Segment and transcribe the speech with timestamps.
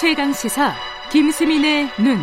[0.00, 0.72] 최강 시사
[1.12, 2.16] 김수민의 눈.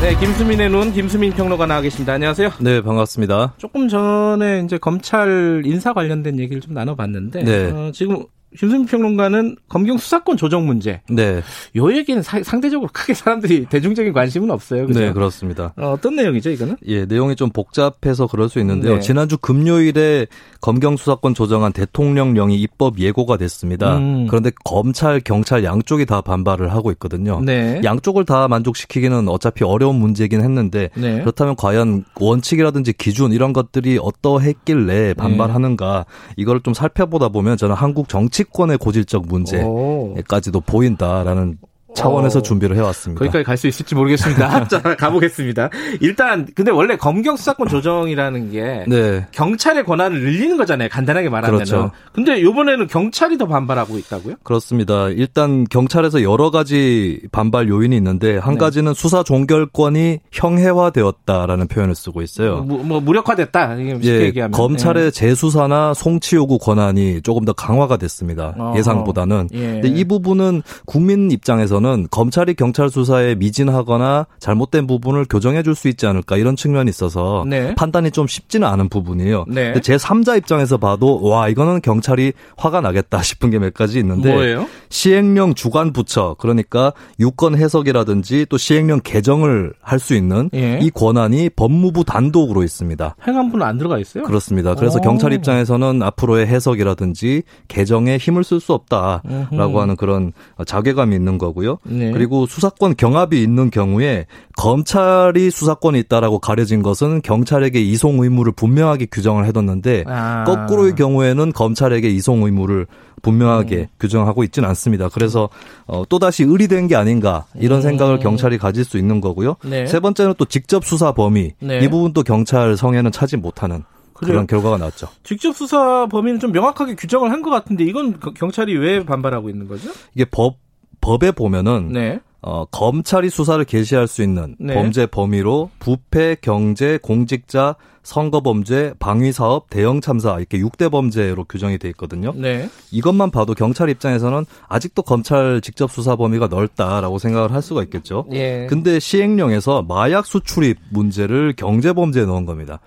[0.00, 2.12] 네, 김수민의 눈 김수민 평론가 나와 계십니다.
[2.12, 2.52] 안녕하세요.
[2.60, 3.54] 네, 반갑습니다.
[3.56, 7.70] 조금 전에 이제 검찰 인사 관련된 얘기를 좀 나눠봤는데 네.
[7.72, 8.24] 어, 지금
[8.58, 11.00] 김수민 평론가는 검경 수사권 조정 문제.
[11.08, 11.42] 네.
[11.76, 14.86] 요 얘기는 사- 상대적으로 크게 사람들이 대중적인 관심은 없어요.
[14.86, 15.00] 그죠?
[15.00, 15.72] 네, 그렇습니다.
[15.76, 16.76] 어, 어떤 내용이죠, 이거는?
[16.86, 18.94] 예, 내용이 좀 복잡해서 그럴 수 있는데요.
[18.94, 19.00] 네.
[19.00, 20.26] 지난주 금요일에
[20.60, 23.96] 검경 수사권 조정안 대통령령이 입법 예고가 됐습니다.
[23.98, 24.26] 음.
[24.28, 27.40] 그런데 검찰, 경찰 양쪽이 다 반발을 하고 있거든요.
[27.40, 27.80] 네.
[27.82, 31.20] 양쪽을 다 만족시키기는 어차피 어려운 문제이긴 했는데 네.
[31.20, 38.41] 그렇다면 과연 원칙이라든지 기준 이런 것들이 어떠했길래 반발하는가 이걸 좀 살펴보다 보면 저는 한국 정치
[38.44, 40.12] 권의 고질적 오.
[40.14, 41.58] 문제까지도 보인다라는
[41.94, 42.42] 차원에서 오.
[42.42, 43.18] 준비를 해왔습니다.
[43.18, 44.66] 거기까지 갈 수 있을지 모르겠습니다.
[44.68, 45.70] 자, 가보겠습니다.
[46.00, 49.26] 일단, 근데 원래 검경 수사권 조정이라는 게 네.
[49.32, 50.88] 경찰의 권한을 늘리는 거잖아요.
[50.90, 51.54] 간단하게 말하면.
[51.58, 51.90] 그렇죠.
[52.12, 54.34] 근데 이번에는 경찰이 더 반발하고 있다고요?
[54.42, 55.08] 그렇습니다.
[55.10, 58.58] 일단 경찰에서 여러 가지 반발 요인이 있는데 한 네.
[58.60, 62.62] 가지는 수사 종결권이 형해화되었다라는 표현을 쓰고 있어요.
[62.62, 63.74] 뭐, 뭐 무력화됐다.
[63.76, 64.52] 이게 쉽게 예, 얘기하면.
[64.52, 68.54] 검찰의 재수사나 송치 요구 권한이 조금 더 강화가 됐습니다.
[68.58, 68.78] 어허.
[68.78, 69.48] 예상보다는.
[69.52, 69.58] 예.
[69.80, 76.06] 근데 이 부분은 국민 입장에서는 검찰이 경찰 수사에 미진하거나 잘못된 부분을 교정해 줄 수 있지
[76.06, 77.74] 않을까 이런 측면이 있어서 네.
[77.74, 79.46] 판단이 좀 쉽지는 않은 부분이에요.
[79.48, 79.64] 네.
[79.72, 84.32] 근데 제 3자 입장에서 봐도 와 이거는 경찰이 화가 나겠다 싶은 게 몇 가지 있는데
[84.34, 84.66] 뭐예요?
[84.90, 90.78] 시행령 주관 부처 그러니까 유권 해석이라든지 또 시행령 개정을 할 수 있는 예.
[90.82, 93.14] 이 권한이 법무부 단독으로 있습니다.
[93.26, 94.24] 행안부는 안 들어가 있어요?
[94.24, 94.74] 그렇습니다.
[94.74, 95.00] 그래서 오.
[95.02, 99.22] 경찰 입장에서는 앞으로의 해석이라든지 개정에 힘을 쓸 수 없다라고
[99.52, 99.78] 음흠.
[99.78, 100.32] 하는 그런
[100.66, 101.71] 자괴감이 있는 거고요.
[101.84, 102.10] 네.
[102.12, 109.44] 그리고 수사권 경합이 있는 경우에 검찰이 수사권이 있다라고 가려진 것은 경찰에게 이송 의무를 분명하게 규정을
[109.46, 110.44] 해뒀는데 아.
[110.44, 112.86] 거꾸로의 경우에는 검찰에게 이송 의무를
[113.22, 113.86] 분명하게 음.
[114.00, 115.08] 규정하고 있지는 않습니다.
[115.08, 115.48] 그래서
[115.86, 117.82] 어, 또다시 의리된 게 아닌가 이런 음.
[117.82, 119.56] 생각을 경찰이 가질 수 있는 거고요.
[119.64, 119.86] 네.
[119.86, 121.80] 세 번째는 또 직접 수사 범위 네.
[121.80, 123.82] 이 부분도 경찰 성에는 차지 못하는?
[124.14, 125.08] 그런 결과가 나왔죠.
[125.24, 129.66] 직접 수사 범위는 좀 명확하게 규정을 한 것 같은데 이건 그- 경찰이 왜 반발하고 있는
[129.66, 129.90] 거죠?
[130.14, 130.58] 이게 법
[131.02, 132.20] 법에 보면은 네.
[132.40, 134.74] 어, 검찰이 수사를 개시할 수 있는 네.
[134.74, 142.32] 범죄 범위로 부패, 경제, 공직자, 선거범죄, 방위사업, 대형참사 이렇게 6대 범죄로 규정이 돼 있거든요.
[142.34, 142.68] 네.
[142.90, 148.26] 이것만 봐도 경찰 입장에서는 아직도 검찰 직접 수사 범위가 넓다라고 생각을 할 수가 있겠죠.
[148.32, 148.66] 예.
[148.68, 152.80] 근데 시행령에서 마약 수출입 문제를 경제 범죄에 넣은 겁니다.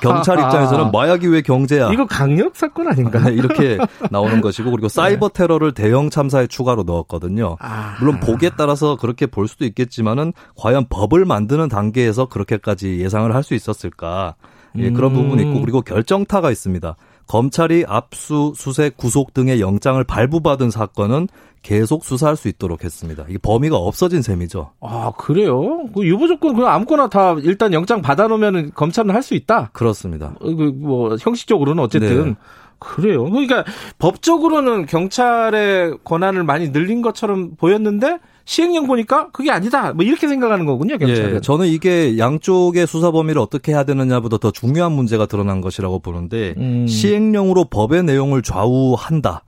[0.00, 1.90] 경찰 입장에서는 마약이 왜 경제야?
[1.92, 3.18] 이거 강력 사건 아닌가?
[3.20, 3.78] 네, 이렇게
[4.10, 7.56] 나오는 것이고 그리고 사이버 테러를 대형 참사에 추가로 넣었거든요.
[7.60, 7.96] 아.
[8.00, 13.54] 물론 보기에 따라서 그렇게 볼 수도 있겠지만은 과연 법을 만드는 단계에서 그렇게까지 예상을 할 수
[13.54, 14.34] 있었을까?
[14.78, 15.22] 예, 그런 음.
[15.22, 16.96] 부분이 있고 그리고 결정타가 있습니다.
[17.26, 21.28] 검찰이 압수, 수색, 구속 등의 영장을 발부받은 사건은
[21.62, 23.24] 계속 수사할 수 있도록 했습니다.
[23.28, 24.70] 이게 범위가 없어진 셈이죠.
[24.80, 25.86] 아, 그래요?
[25.94, 29.70] 그 유보 조건 그냥 아무거나 다 일단 영장 받아놓으면 검찰은 할 수 있다?
[29.72, 30.34] 그렇습니다.
[30.40, 32.24] 어, 그 뭐, 형식적으로는 어쨌든.
[32.30, 32.34] 네.
[32.78, 33.24] 그래요.
[33.24, 33.64] 그러니까
[33.98, 39.92] 법적으로는 경찰의 권한을 많이 늘린 것처럼 보였는데 시행령 보니까 그게 아니다.
[39.92, 41.34] 뭐 이렇게 생각하는 거군요, 경찰은.
[41.34, 46.54] 예, 저는 이게 양쪽의 수사 범위를 어떻게 해야 되느냐보다 더 중요한 문제가 드러난 것이라고 보는데
[46.56, 46.86] 음.
[46.86, 49.42] 시행령으로 법의 내용을 좌우한다.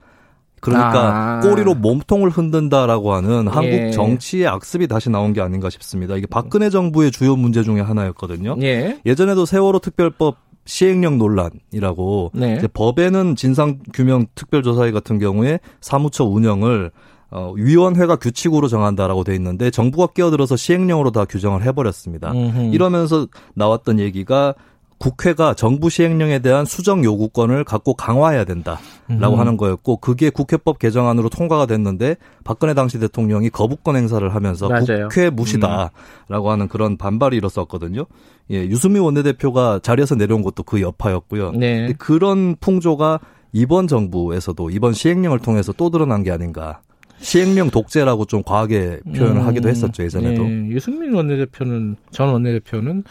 [0.59, 1.39] 그러니까 아.
[1.39, 3.91] 꼬리로 몸통을 흔든다라고 하는 한국 예.
[3.91, 6.17] 정치의 악습이 다시 나온 게 아닌가 싶습니다.
[6.17, 8.57] 이게 박근혜 정부의 주요 문제 중에 하나였거든요.
[8.61, 8.99] 예.
[9.05, 10.35] 예전에도 세월호 특별법
[10.65, 12.59] 시행령 논란이라고 네.
[12.73, 16.91] 법에는 진상규명 특별조사위 같은 경우에 사무처 운영을
[17.31, 22.31] 어, 위원회가 규칙으로 정한다라고 돼 있는데 정부가 끼어들어서 시행령으로 다 규정을 해버렸습니다.
[22.31, 22.73] 음흠.
[22.73, 24.55] 이러면서 나왔던 얘기가
[24.99, 29.39] 국회가 정부 시행령에 대한 수정 요구권을 갖고 강화해야 된다라고 음.
[29.39, 34.83] 하는 거였고 그게 국회법 개정안으로 통과가 됐는데 박근혜 당시 대통령이 거부권 행사를 하면서 맞아요.
[34.89, 35.07] 음.
[35.07, 38.05] 국회 무시다라고 하는 그런 반발이 일었었거든요.
[38.51, 41.51] 예, 유승민 원내대표가 자리에서 내려온 것도 그 여파였고요.
[41.51, 41.93] 네.
[41.97, 43.21] 그런 풍조가
[43.53, 46.81] 이번 정부에서도 이번 시행령을 통해서 또 드러난 게 아닌가.
[47.21, 49.47] 시행령 독재라고 좀 과하게 표현을 음.
[49.47, 50.43] 하기도 했었죠 예전에도.
[50.43, 50.67] 예.
[50.69, 53.03] 유승민 원내대표는, 전 원내대표는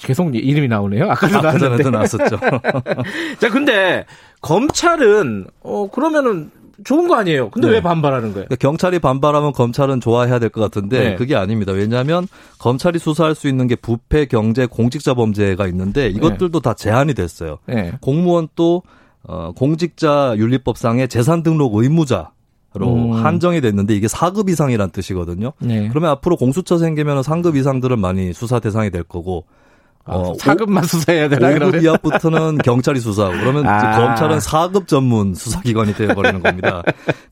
[0.00, 1.10] 계속 이름이 나오네요.
[1.10, 1.68] 아까도 아, 나왔는데.
[1.76, 2.38] 그전에도 나왔었죠.
[3.40, 4.04] 자, 근데
[4.40, 6.50] 검찰은 어 그러면은
[6.84, 7.50] 좋은 거 아니에요.
[7.50, 7.74] 근데 네.
[7.74, 8.46] 왜 반발하는 거예요?
[8.46, 11.14] 그러니까 경찰이 반발하면 검찰은 좋아해야 될 것 같은데 네.
[11.16, 11.72] 그게 아닙니다.
[11.72, 12.28] 왜냐하면
[12.60, 17.58] 검찰이 수사할 수 있는 게 부패, 경제, 공직자 범죄가 있는데 이것들도 다 제한이 됐어요.
[17.66, 17.92] 네.
[18.00, 18.82] 공무원 또
[19.24, 22.30] 어, 공직자 윤리법상의 재산 등록 의무자.
[22.74, 23.12] 로 음.
[23.12, 25.52] 한정이 됐는데 이게 4급 이상이란 뜻이거든요.
[25.58, 25.88] 네.
[25.88, 29.46] 그러면 앞으로 공수처 생기면 상급 이상들은 많이 수사 대상이 될 거고
[30.04, 31.82] 어, 4급만 수사해야 되나 5급 그러면?
[31.82, 34.06] 이하부터는 경찰이 수사하고 그러면 아.
[34.06, 36.82] 검찰은 4급 전문 수사기관이 되어버리는 겁니다.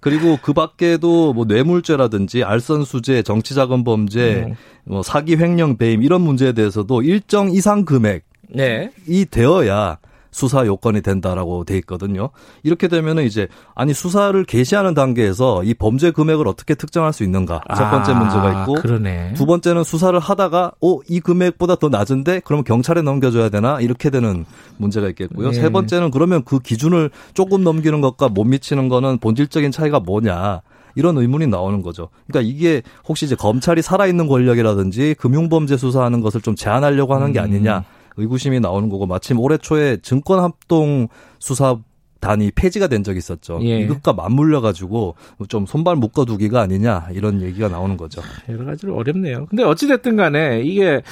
[0.01, 4.57] 그리고 그 밖에도 뭐 뇌물죄라든지 알선수재, 정치자금 범죄, 음.
[4.85, 8.23] 뭐 사기 횡령 배임 이런 문제에 대해서도 일정 이상 금액이
[8.55, 8.91] 네.
[9.31, 9.99] 되어야
[10.37, 12.29] 수사 요건이 된다라고 돼 있거든요.
[12.63, 17.91] 이렇게 되면은 이제 아니 수사를 개시하는 단계에서 이 범죄 금액을 어떻게 특정할 수 있는가 첫
[17.91, 19.33] 번째 아, 문제가 있고 그러네.
[19.35, 24.45] 두 번째는 수사를 하다가 어 이 금액보다 더 낮은데 그러면 경찰에 넘겨줘야 되나 이렇게 되는
[24.77, 25.51] 문제가 있겠고요.
[25.53, 25.61] 네.
[25.61, 30.61] 세 번째는 그러면 그 기준을 조금 넘기는 것과 못 미치는 거는 본질적인 차이가 뭐냐.
[30.97, 32.09] 이런 의문이 나오는 거죠.
[32.27, 37.45] 그러니까 이게 혹시 이제 검찰이 살아있는 권력이라든지 금융범죄 수사하는 것을 좀 제한하려고 하는 게 음.
[37.45, 37.85] 아니냐
[38.17, 41.09] 의구심이 나오는 거고 마침 올해 초에 증권합동
[41.39, 41.79] 수사
[42.21, 43.61] 단이 폐지가 된 적이 있었죠.
[43.63, 43.81] 예.
[43.81, 45.15] 이것과 맞물려 가지고
[45.49, 48.23] 좀 손발 묶어두기가 아니냐 이런 얘기가 나오는 거죠.
[48.49, 49.47] 여러 가지로 어렵네요.
[49.47, 51.03] 근데 어찌 됐든 간에 이게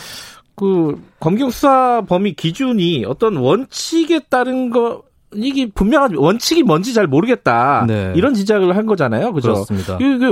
[0.57, 5.03] 그 검경 수사 범위 기준이 어떤 원칙에 따른 거
[5.35, 7.85] 이게 분명한 원칙이 뭔지 잘 모르겠다.
[7.87, 8.13] 네.
[8.17, 9.33] 이런 지적을 한 거잖아요.
[9.33, 9.53] 그죠?
[9.53, 9.95] 그렇습니다.
[10.01, 10.27] 이게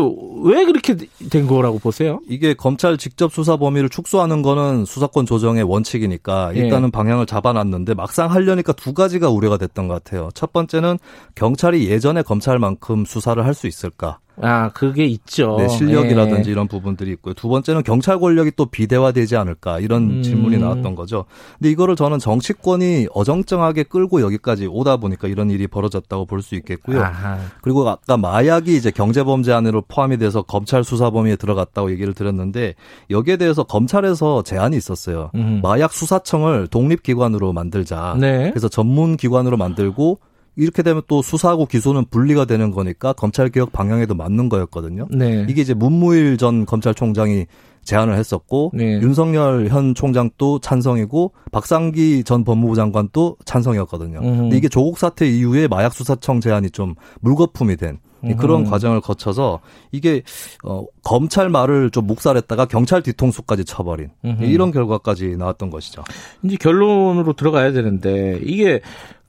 [0.44, 0.96] 왜 그렇게
[1.30, 2.20] 된 거라고 보세요?
[2.28, 6.60] 이게 검찰 직접 수사 범위를 축소하는 거는 수사권 조정의 원칙이니까 예.
[6.60, 10.30] 일단은 방향을 잡아놨는데 막상 하려니까 두 가지가 우려가 됐던 것 같아요.
[10.34, 10.98] 첫 번째는
[11.34, 14.18] 경찰이 예전에 검찰만큼 수사를 할 수 있을까?
[14.40, 15.56] 아, 그게 있죠.
[15.58, 16.52] 네, 실력이라든지 예.
[16.52, 17.34] 이런 부분들이 있고요.
[17.34, 20.22] 두 번째는 경찰 권력이 또 비대화되지 않을까 이런 음.
[20.22, 21.26] 질문이 나왔던 거죠.
[21.58, 27.00] 근데 이거를 저는 정치권이 어정쩡하게 끌고 여기까지 오다 보니까 이런 일이 벌어졌다고 볼 수 있겠고요.
[27.02, 27.38] 아하.
[27.60, 32.74] 그리고 아까 마약이 이제 경제범죄 안으로 포함이 돼서 검찰 수사 범위에 들어갔다고 얘기를 드렸는데
[33.10, 35.30] 여기에 대해서 검찰에서 제안이 있었어요.
[35.36, 35.60] 음.
[35.62, 38.16] 마약 수사청을 독립기관으로 만들자.
[38.18, 38.50] 네.
[38.50, 40.18] 그래서 전문 기관으로 만들고
[40.56, 45.08] 이렇게 되면 또 수사하고 기소는 분리가 되는 거니까 검찰 개혁 방향에도 맞는 거였거든요.
[45.10, 45.46] 네.
[45.48, 47.46] 이게 이제 문무일 전 검찰총장이
[47.84, 49.00] 제안을 했었고 네.
[49.00, 54.20] 윤석열 현 총장도 찬성이고 박상기 전 법무부 장관도 찬성이었거든요.
[54.20, 54.36] 음.
[54.42, 57.98] 근데 이게 조국 사태 이후에 마약 수사청 제안이 좀 물거품이 된
[58.38, 58.70] 그런 음.
[58.70, 59.60] 과정을 거쳐서
[59.90, 60.22] 이게
[60.64, 64.44] 어 검찰 말을 좀 묵살했다가 경찰 뒤통수까지 쳐버린 음흠.
[64.44, 66.04] 이런 결과까지 나왔던 것이죠.
[66.44, 68.80] 이제 결론으로 들어가야 되는데 이게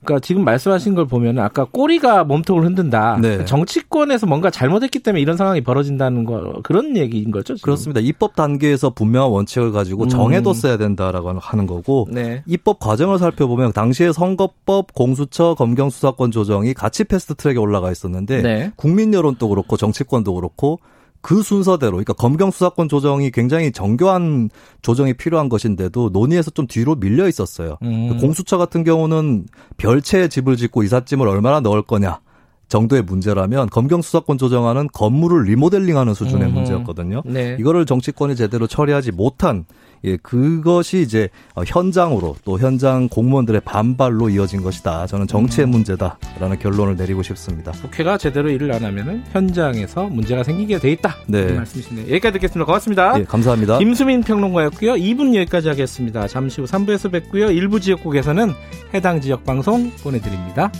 [0.04, 3.18] 그러니까 지금 말씀하신 걸 보면 아까 꼬리가 몸통을 흔든다.
[3.20, 3.44] 네.
[3.44, 7.54] 정치권에서 뭔가 잘못했기 때문에 이런 상황이 벌어진다는 거 그런 얘기인 거죠.
[7.54, 7.64] 지금?
[7.64, 8.00] 그렇습니다.
[8.00, 10.08] 입법 단계에서 분명한 원칙을 가지고 음.
[10.08, 12.42] 정해뒀어야 된다라고 하는 거고 네.
[12.46, 18.72] 입법 과정을 살펴보면 당시에 선거법, 공수처, 검경수사권 조정이 같이 패스트트랙에 올라가 있었는데 네.
[18.76, 20.80] 국민 여론도 그렇고 정치권도 그렇고
[21.24, 24.50] 그 순서대로 그러니까 검경 수사권 조정이 굉장히 정교한
[24.82, 27.78] 조정이 필요한 것인데도 논의에서 좀 뒤로 밀려 있었어요.
[27.82, 28.18] 음.
[28.18, 29.46] 공수처 같은 경우는
[29.78, 32.20] 별채의 집을 짓고 이삿짐을 얼마나 넣을 거냐
[32.68, 36.54] 정도의 문제라면 검경 수사권 조정하는 건물을 리모델링하는 수준의 음흠.
[36.54, 37.22] 문제였거든요.
[37.24, 37.56] 네.
[37.60, 39.64] 이거를 정치권이 제대로 처리하지 못한
[40.04, 45.06] 예, 그것이 이제 어, 현장으로 또 현장 공무원들의 반발로 이어진 것이다.
[45.06, 45.26] 저는 음.
[45.26, 47.72] 정치의 문제다라는 결론을 내리고 싶습니다.
[47.72, 51.16] 국회가 제대로 일을 안 하면은 현장에서 문제가 생기게 돼 있다.
[51.26, 51.40] 네.
[51.40, 52.06] 이런 말씀이시네요.
[52.08, 52.66] 여기까지 듣겠습니다.
[52.66, 53.18] 고맙습니다.
[53.18, 53.78] 예, 감사합니다.
[53.78, 54.92] 김수민 평론가였고요.
[54.92, 56.28] 2분 여기까지 하겠습니다.
[56.28, 57.50] 잠시 후 3부에서 뵙고요.
[57.50, 58.52] 일부 지역국에서는
[58.92, 60.70] 해당 지역 방송 보내드립니다.